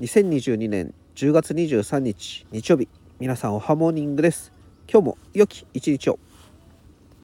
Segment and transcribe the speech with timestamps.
[0.00, 2.86] 2022年10月23日日曜日。
[3.18, 4.52] 皆さんおはモーニングです。
[4.92, 6.18] 今日も良き一日を。